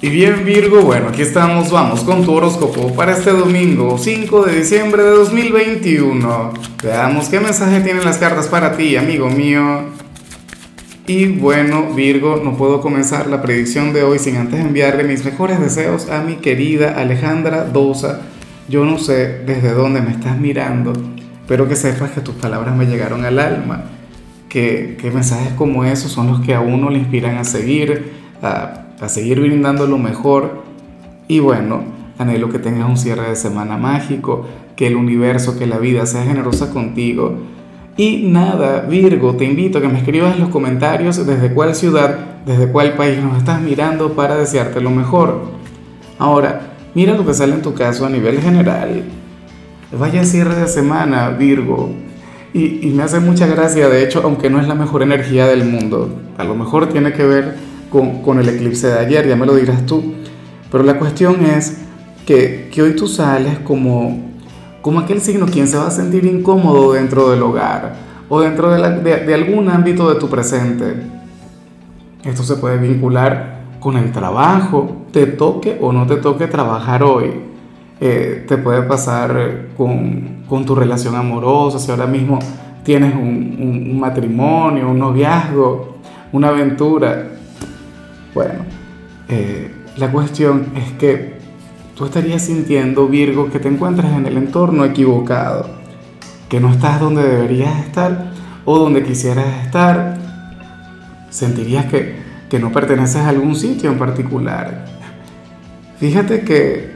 [0.00, 4.60] Y bien Virgo, bueno, aquí estamos, vamos con tu horóscopo para este domingo 5 de
[4.60, 6.52] diciembre de 2021.
[6.84, 9.86] Veamos qué mensaje tienen las cartas para ti, amigo mío.
[11.08, 15.58] Y bueno, Virgo, no puedo comenzar la predicción de hoy sin antes enviarle mis mejores
[15.58, 18.20] deseos a mi querida Alejandra Dosa.
[18.68, 20.92] Yo no sé desde dónde me estás mirando,
[21.48, 23.82] pero que sepas que tus palabras me llegaron al alma.
[24.48, 28.12] Que, que mensajes como esos son los que a uno le inspiran a seguir,
[29.00, 30.62] a seguir brindando lo mejor.
[31.28, 31.82] Y bueno,
[32.18, 36.24] anhelo que tengas un cierre de semana mágico, que el universo, que la vida sea
[36.24, 37.36] generosa contigo.
[37.96, 42.16] Y nada, Virgo, te invito a que me escribas en los comentarios desde cuál ciudad,
[42.46, 45.42] desde cuál país nos estás mirando para desearte lo mejor.
[46.18, 49.02] Ahora, mira lo que sale en tu caso a nivel general.
[49.98, 51.90] Vaya cierre de semana, Virgo.
[52.54, 55.64] Y, y me hace mucha gracia, de hecho, aunque no es la mejor energía del
[55.64, 56.08] mundo.
[56.38, 59.86] A lo mejor tiene que ver con, el eclipse de ayer, ya me lo dirás
[59.86, 60.14] tú.
[60.70, 61.78] Pero la cuestión es
[62.26, 64.32] que, hoy tú sales como,
[64.82, 67.94] como aquel signo quien se va a sentir incómodo dentro del hogar
[68.28, 70.94] o dentro de, algún ámbito de tu presente.
[72.24, 77.48] Esto se puede vincular con el trabajo, te toque o no te toque trabajar hoy.
[78.00, 82.38] Eh, te puede pasar con, tu relación amorosa, si ahora mismo
[82.84, 85.98] tienes un matrimonio, un noviazgo,
[86.32, 87.37] una aventura.
[88.38, 88.60] Bueno,
[89.28, 91.38] eh, la cuestión es que
[91.96, 95.68] tú estarías sintiendo, Virgo, que te encuentras en el entorno equivocado,
[96.48, 98.30] que no estás donde deberías estar
[98.64, 100.18] o donde quisieras estar.
[101.30, 102.14] Sentirías que,
[102.48, 104.84] que no perteneces a algún sitio en particular.
[105.98, 106.94] Fíjate que,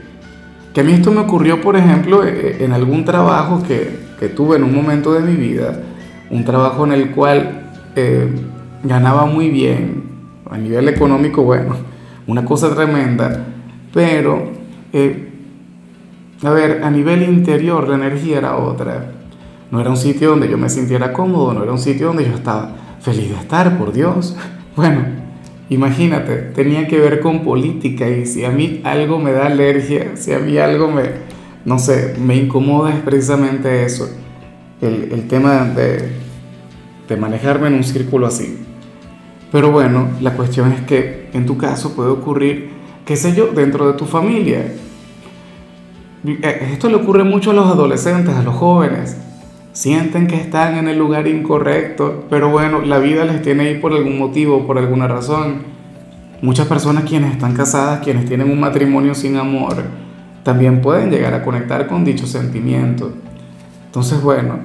[0.73, 4.29] que, a mí esto me ocurrió, por ejemplo, e, e, en algún trabajo que, que
[4.29, 5.77] tuve en un momento de mi vida,
[6.29, 8.33] un trabajo en el cual eh,
[8.81, 10.02] ganaba muy bien,
[10.49, 11.75] a nivel económico, bueno,
[12.27, 13.45] una cosa tremenda,
[13.93, 14.51] pero,
[14.91, 15.29] eh,
[16.43, 19.11] a ver, a nivel interior la energía era otra.
[19.71, 22.35] No era un sitio donde yo me sintiera cómodo, no era un sitio donde yo
[22.35, 24.35] estaba feliz de estar, por Dios.
[24.75, 25.05] Bueno,
[25.69, 30.33] imagínate, tenía que ver con política y si a mí algo me da alergia, si
[30.33, 31.03] a mí algo me,
[31.63, 34.09] no sé, me incomoda es precisamente eso,
[34.81, 36.09] el, el tema de,
[37.07, 38.57] de manejarme en un círculo así.
[39.53, 42.71] Pero bueno, la cuestión es que en tu caso puede ocurrir,
[43.05, 44.65] qué sé yo, dentro de tu familia.
[46.25, 49.15] Eh, esto le ocurre mucho a los adolescentes, a los jóvenes.
[49.71, 53.93] Sienten que están en el lugar incorrecto, pero bueno, la vida les tiene ahí por
[53.93, 55.61] algún motivo, por alguna razón.
[56.41, 59.83] Muchas personas quienes están casadas, quienes tienen un matrimonio sin amor,
[60.41, 63.13] también pueden llegar a conectar con dicho sentimiento.
[63.85, 64.61] Entonces, bueno,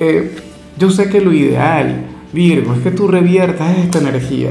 [0.00, 0.34] eh,
[0.76, 4.50] yo sé que lo ideal Virgo, es que tú reviertas esta energía.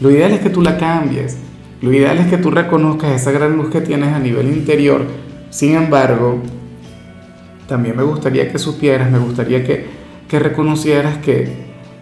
[0.00, 1.36] Lo ideal es que tú la cambies.
[1.82, 5.04] Lo ideal es que tú reconozcas esa gran luz que tienes a nivel interior.
[5.50, 6.40] Sin embargo,
[7.68, 9.86] también me gustaría que supieras, me gustaría que,
[10.26, 11.48] que reconocieras que,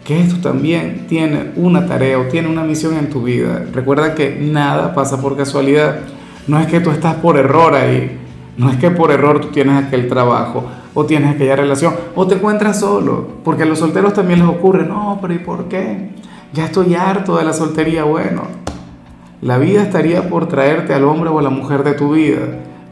[0.04, 3.66] que esto también tiene una tarea o tiene una misión en tu vida.
[3.72, 5.98] Recuerda que nada pasa por casualidad.
[6.47, 8.16] No es que tú estás por error ahí.
[8.56, 12.37] No es que por error tú tienes aquel trabajo o tienes aquella relación o te
[12.37, 16.11] encuentras solo, porque a los solteros también les ocurre, no, pero ¿y por qué?
[16.55, 18.43] Ya estoy harto de la soltería, bueno.
[19.43, 22.41] La vida estaría por traerte al hombre o a la mujer de tu vida,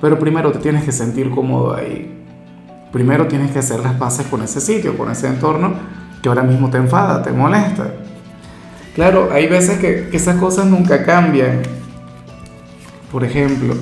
[0.03, 2.11] pero primero te tienes que sentir cómodo ahí.
[2.93, 5.73] Primero tienes que hacer las paces con ese sitio, con ese entorno
[6.23, 7.87] que ahora mismo te enfada, te molesta.
[8.95, 11.63] Claro, hay veces que, que esas cosas nunca cambian.
[13.11, 13.75] Por ejemplo,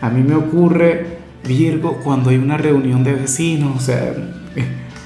[0.00, 1.13] a mí me ocurre
[1.46, 4.14] Virgo cuando hay una reunión de vecinos, o sea,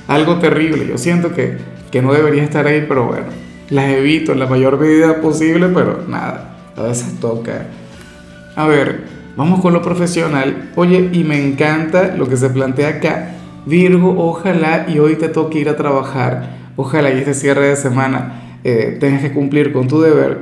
[0.07, 0.87] algo terrible.
[0.87, 1.59] Yo siento que,
[1.91, 3.27] que no debería estar ahí, pero bueno,
[3.71, 7.67] las evito en la mayor medida posible, pero nada, a veces toca.
[8.57, 9.05] A ver,
[9.37, 10.71] vamos con lo profesional.
[10.77, 13.35] Oye, y me encanta lo que se plantea acá.
[13.67, 16.57] Virgo, ojalá y hoy te toque ir a trabajar.
[16.77, 20.39] Ojalá y este cierre de semana eh, tengas que cumplir con tu deber.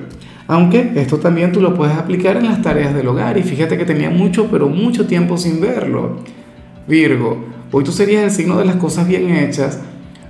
[0.49, 3.85] Aunque esto también tú lo puedes aplicar en las tareas del hogar y fíjate que
[3.85, 6.19] tenía mucho, pero mucho tiempo sin verlo.
[6.87, 9.81] Virgo, hoy tú serías el signo de las cosas bien hechas.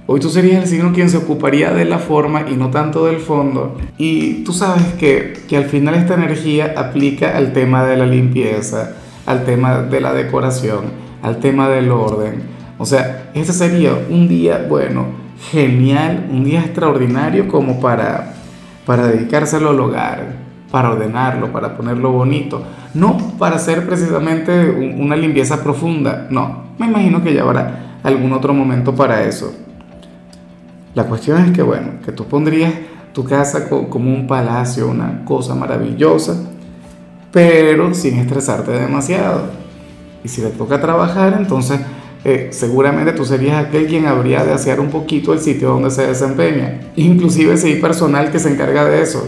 [0.06, 3.18] Hoy tú serías el signo quien se ocuparía de la forma y no tanto del
[3.18, 3.76] fondo.
[3.98, 8.92] Y tú sabes que, que al final esta energía aplica al tema de la limpieza,
[9.26, 10.84] al tema de la decoración,
[11.22, 12.42] al tema del orden.
[12.78, 15.06] O sea, este sería un día, bueno,
[15.50, 18.35] genial, un día extraordinario como para
[18.86, 22.62] para dedicárselo al hogar, para ordenarlo, para ponerlo bonito,
[22.94, 28.54] no para hacer precisamente una limpieza profunda, no, me imagino que ya habrá algún otro
[28.54, 29.52] momento para eso.
[30.94, 32.72] La cuestión es que, bueno, que tú pondrías
[33.12, 36.36] tu casa como un palacio, una cosa maravillosa,
[37.32, 39.42] pero sin estresarte demasiado.
[40.24, 41.80] Y si te toca trabajar, entonces
[42.50, 46.80] seguramente tú serías aquel quien habría de asear un poquito el sitio donde se desempeña.
[46.96, 49.26] Inclusive si hay personal que se encarga de eso.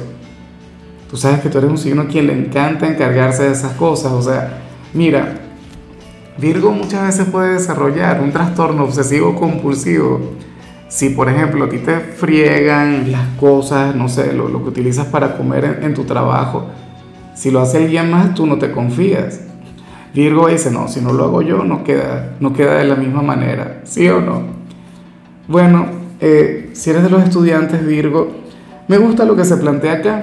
[1.08, 4.12] Tú sabes que tú eres un signo quien le encanta encargarse de esas cosas.
[4.12, 4.62] O sea,
[4.92, 5.48] mira,
[6.38, 10.20] Virgo muchas veces puede desarrollar un trastorno obsesivo compulsivo.
[10.88, 15.36] Si, por ejemplo, a ti te friegan las cosas, no sé, lo, que utilizas para
[15.36, 16.66] comer en, tu trabajo,
[17.34, 19.40] si lo hace alguien más, tú no te confías.
[20.14, 23.22] Virgo dice, no, si no lo hago yo, no queda, no queda de la misma
[23.22, 24.42] manera, ¿sí o no?
[25.46, 25.86] Bueno,
[26.20, 28.32] eh, si eres de los estudiantes Virgo,
[28.88, 30.22] me gusta lo que se plantea acá.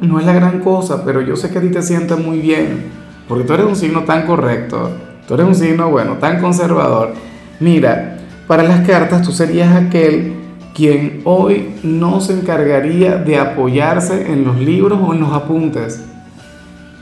[0.00, 2.84] No es la gran cosa, pero yo sé que a ti te sienta muy bien,
[3.28, 4.90] porque tú eres un signo tan correcto,
[5.26, 7.14] tú eres un signo, bueno, tan conservador.
[7.60, 10.34] Mira, para las cartas tú serías aquel
[10.74, 16.04] quien hoy no se encargaría de apoyarse en los libros o en los apuntes.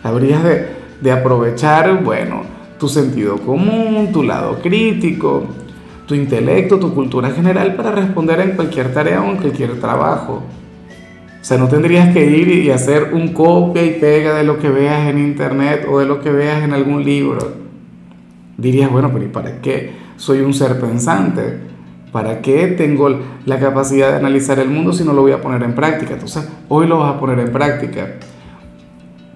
[0.02, 2.42] Habrías de, de aprovechar, bueno,
[2.78, 5.44] tu sentido común, tu lado crítico,
[6.06, 10.42] tu intelecto, tu cultura general para responder en cualquier tarea o en cualquier trabajo.
[11.40, 14.68] O sea, no tendrías que ir y hacer un copia y pega de lo que
[14.68, 17.52] veas en internet o de lo que veas en algún libro.
[18.58, 21.60] Dirías, bueno, pero ¿y para qué soy un ser pensante?
[22.12, 25.62] ¿Para qué tengo la capacidad de analizar el mundo si no lo voy a poner
[25.62, 26.14] en práctica?
[26.14, 28.16] Entonces, hoy lo vas a poner en práctica.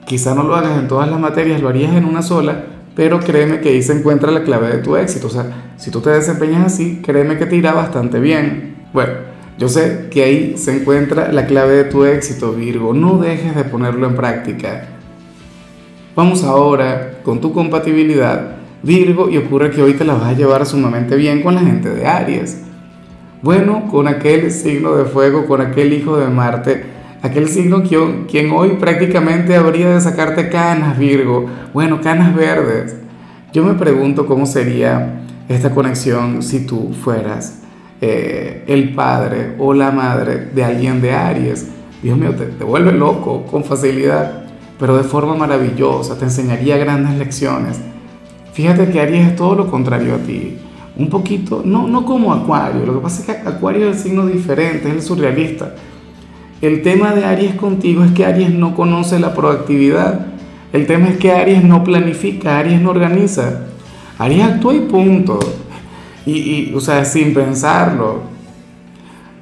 [0.06, 2.64] Quizá no lo hagas en todas las materias, lo harías en una sola,
[2.94, 5.28] pero créeme que ahí se encuentra la clave de tu éxito.
[5.28, 8.76] O sea, si tú te desempeñas así, créeme que te irá bastante bien.
[8.92, 9.12] Bueno,
[9.58, 12.92] yo sé que ahí se encuentra la clave de tu éxito, Virgo.
[12.92, 14.88] No dejes de ponerlo en práctica.
[16.14, 20.66] Vamos ahora con tu compatibilidad, Virgo, y ocurre que hoy te la vas a llevar
[20.66, 22.60] sumamente bien con la gente de Aries.
[23.42, 26.93] Bueno, con aquel signo de fuego, con aquel hijo de Marte,
[27.24, 31.46] aquel signo quien hoy prácticamente habría de sacarte canas, Virgo.
[31.72, 32.96] Bueno, canas verdes.
[33.50, 37.62] Yo me pregunto cómo sería esta conexión si tú fueras
[38.02, 41.66] eh, el padre o la madre de alguien de Aries.
[42.02, 44.44] Dios mío, te, te vuelve loco con facilidad,
[44.78, 47.80] pero de forma maravillosa, te enseñaría grandes lecciones.
[48.52, 50.58] Fíjate que Aries es todo lo contrario a ti.
[50.98, 54.26] Un poquito, no, no como Acuario, lo que pasa es que Acuario es el signo
[54.26, 55.74] diferente, es el surrealista.
[56.64, 60.28] El tema de Aries contigo es que Aries no conoce la proactividad.
[60.72, 63.66] El tema es que Aries no planifica, Aries no organiza.
[64.16, 65.38] Aries actúa y punto.
[66.24, 68.22] Y, o sea, sin pensarlo.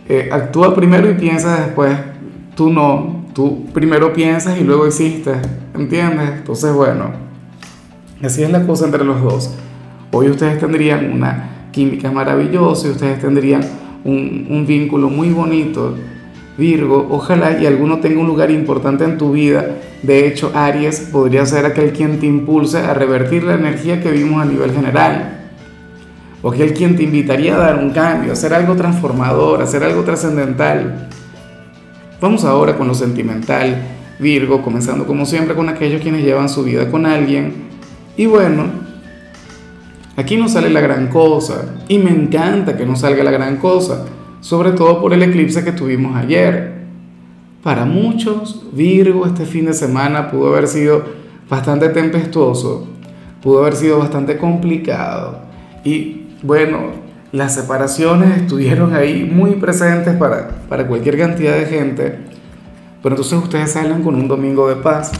[0.09, 1.97] Eh, actúa primero y piensa después.
[2.57, 5.37] Tú no, tú primero piensas y luego existes,
[5.79, 6.29] ¿entiendes?
[6.39, 7.13] Entonces, bueno,
[8.21, 9.55] así es la cosa entre los dos.
[10.11, 13.63] Hoy ustedes tendrían una química maravillosa y ustedes tendrían
[14.03, 15.95] un, un vínculo muy bonito.
[16.59, 19.77] Virgo, ojalá y alguno tenga un lugar importante en tu vida.
[20.03, 24.43] De hecho, Aries podría ser aquel quien te impulse a revertir la energía que vimos
[24.43, 25.39] a nivel general
[26.43, 29.83] o aquel quien te invitaría a dar un cambio, a hacer algo transformador, a hacer
[29.85, 31.09] algo trascendental.
[32.21, 33.81] Vamos ahora con lo sentimental,
[34.19, 37.69] Virgo, comenzando como siempre con aquellos quienes llevan su vida con alguien.
[38.17, 38.65] Y bueno,
[40.17, 44.05] aquí no sale la gran cosa, y me encanta que no salga la gran cosa,
[44.43, 46.83] sobre todo por el eclipse que tuvimos ayer.
[47.63, 51.05] Para muchos, Virgo este fin de semana pudo haber sido
[51.49, 52.89] bastante tempestuoso,
[53.41, 55.39] pudo haber sido bastante complicado.
[55.85, 56.91] Y bueno,
[57.31, 62.19] las separaciones estuvieron ahí muy presentes para, para cualquier cantidad de gente,
[63.01, 65.13] pero entonces ustedes salen con un domingo de paz,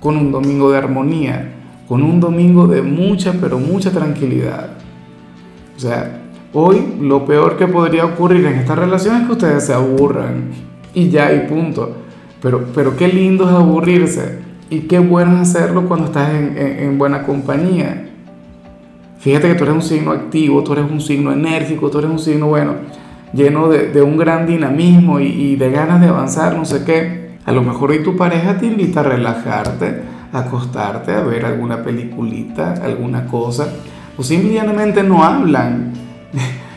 [0.00, 1.52] con un domingo de armonía,
[1.86, 4.70] con un domingo de mucha, pero mucha tranquilidad.
[5.76, 6.20] O sea,
[6.52, 10.50] hoy lo peor que podría ocurrir en esta relación es que ustedes se aburran
[10.94, 11.96] y ya, y punto.
[12.42, 14.38] Pero, pero qué lindo es aburrirse
[14.70, 18.06] y qué bueno es hacerlo cuando estás en, en buena compañía.
[19.18, 22.18] Fíjate que tú eres un signo activo, tú eres un signo enérgico, tú eres un
[22.18, 22.76] signo, bueno,
[23.32, 27.30] lleno de, un gran dinamismo y, de ganas de avanzar, no sé qué.
[27.44, 30.02] A lo mejor hoy tu pareja te invita a relajarte,
[30.32, 33.68] a acostarte, a ver alguna peliculita, alguna cosa,
[34.16, 35.92] o simplemente no hablan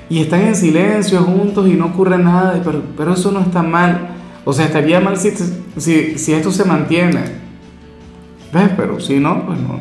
[0.09, 4.09] y están en silencio juntos y no ocurre nada, pero, pero eso no está mal.
[4.45, 5.31] O sea, estaría mal si,
[5.77, 7.21] si, esto se mantiene.
[8.53, 8.69] ¿Ves?
[8.75, 9.79] Pero si no, pues no,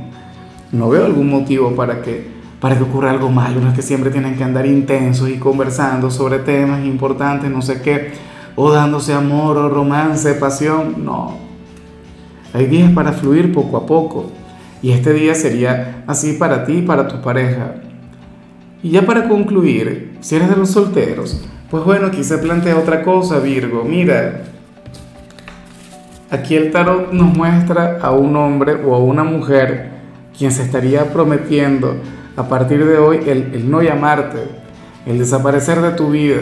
[0.73, 3.61] no veo algún motivo para que para que ocurra algo malo.
[3.61, 7.83] No es que siempre tienen que andar intensos y conversando sobre temas importantes, no sé
[7.83, 8.13] qué,
[8.55, 11.05] o dándose amor o romance, pasión.
[11.05, 11.37] No.
[12.55, 14.31] Hay días para fluir poco a poco.
[14.81, 17.75] Y este día sería así para ti y para tu pareja.
[18.83, 23.03] Y ya para concluir, si eres de los solteros, pues bueno, aquí se plantea otra
[23.03, 23.85] cosa, Virgo.
[23.85, 24.43] Mira,
[26.31, 29.91] aquí el tarot nos muestra a un hombre o a una mujer
[30.37, 31.97] quien se estaría prometiendo
[32.37, 34.39] a partir de hoy el, no llamarte,
[35.07, 36.41] el desaparecer de tu vida,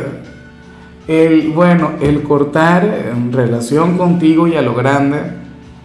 [1.09, 5.19] el, bueno, el cortar en relación contigo y a lo grande.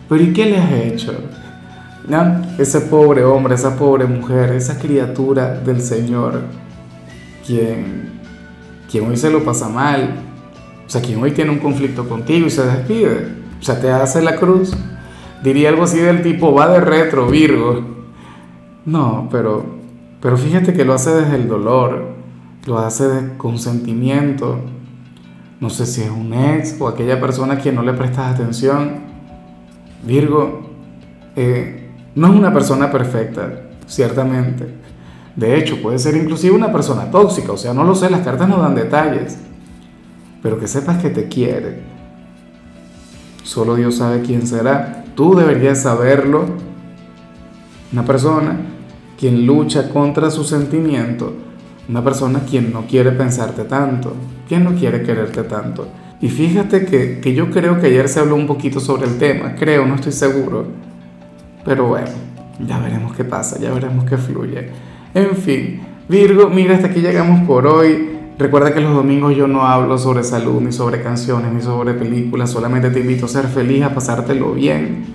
[0.07, 1.13] Pero ¿y qué le has hecho?
[2.59, 6.41] Ese pobre hombre, esa pobre mujer, esa criatura del Señor,
[7.45, 8.11] quien,
[8.89, 10.13] quien hoy se lo pasa mal,
[10.85, 14.21] o sea, quien hoy tiene un conflicto contigo y se despide, o sea, te hace
[14.21, 14.71] la cruz.
[15.43, 17.81] Diría algo así del tipo, va de retro, Virgo.
[18.85, 19.65] No, pero,
[20.21, 22.09] pero fíjate que lo hace desde el dolor,
[22.67, 24.59] lo hace de consentimiento.
[25.59, 29.05] No sé si es un ex o aquella persona a quien no le prestas atención.
[30.03, 30.69] Virgo,
[31.35, 31.84] eh,
[32.15, 33.51] no es una persona perfecta,
[33.85, 34.67] ciertamente.
[35.35, 38.47] De hecho, puede ser inclusive una persona tóxica, o sea, no lo sé, las cartas
[38.47, 39.37] no dan detalles.
[40.41, 41.81] Pero que sepas que te quiere.
[43.43, 45.03] Solo Dios sabe quién será.
[45.15, 46.45] Tú deberías saberlo.
[47.91, 48.57] Una persona
[49.19, 51.33] quien lucha contra su sentimiento.
[51.89, 54.13] Una persona quien no quiere pensarte tanto.
[54.47, 55.87] Quien no quiere quererte tanto.
[56.21, 59.55] Y fíjate que, que yo creo que ayer se habló un poquito sobre el tema.
[59.55, 60.67] Creo, no estoy seguro
[61.65, 62.07] pero bueno,
[62.65, 64.69] ya veremos qué pasa, ya veremos qué fluye.
[65.13, 68.11] En fin, Virgo, mira, hasta aquí llegamos por hoy.
[68.37, 72.51] Recuerda que los domingos yo no hablo sobre salud, ni sobre canciones, ni sobre películas.
[72.51, 75.05] Solamente te invito a ser feliz, a pasártelo bien,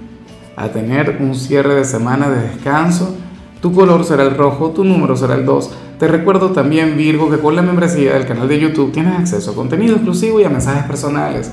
[0.57, 3.15] a tener un cierre de semana de descanso.
[3.61, 5.71] Tu color será el rojo, tu número será el 2.
[5.99, 9.55] Te recuerdo también, Virgo, que con la membresía del canal de YouTube tienes acceso a
[9.55, 11.53] contenido exclusivo y a mensajes personales.